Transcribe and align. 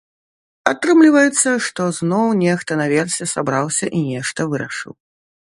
Атрымліваецца, 0.69 1.49
што 1.65 1.81
зноў 1.99 2.25
нехта 2.45 2.79
наверсе 2.81 3.29
сабраўся 3.35 3.85
і 4.01 4.03
нешта 4.09 4.51
вырашыў. 4.55 4.93